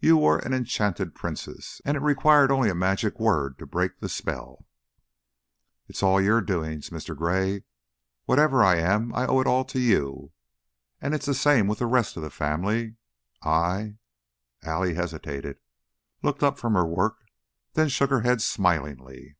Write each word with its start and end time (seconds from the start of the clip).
You 0.00 0.16
were 0.16 0.38
an 0.38 0.52
enchanted 0.52 1.14
princess, 1.14 1.80
and 1.84 1.96
it 1.96 2.00
required 2.00 2.50
only 2.50 2.70
a 2.70 2.74
magic 2.74 3.20
word 3.20 3.56
to 3.60 3.66
break 3.66 4.00
the 4.00 4.08
spell." 4.08 4.66
"It 5.86 5.94
is 5.94 6.02
all 6.02 6.20
your 6.20 6.40
doings, 6.40 6.90
Mr. 6.90 7.16
Gray. 7.16 7.62
Whatever 8.24 8.64
I 8.64 8.78
am 8.78 9.14
I 9.14 9.28
owe 9.28 9.38
it 9.40 9.46
all 9.46 9.64
to 9.66 9.78
you. 9.78 10.32
And 11.00 11.14
it's 11.14 11.26
the 11.26 11.34
same 11.34 11.68
with 11.68 11.78
the 11.78 11.86
rest 11.86 12.16
of 12.16 12.24
the 12.24 12.30
family. 12.30 12.96
I" 13.44 13.98
Allie 14.64 14.94
hesitated, 14.94 15.60
looked 16.20 16.42
up 16.42 16.58
from 16.58 16.74
her 16.74 16.84
work, 16.84 17.18
then 17.74 17.88
shook 17.88 18.10
her 18.10 18.22
head 18.22 18.42
smilingly. 18.42 19.36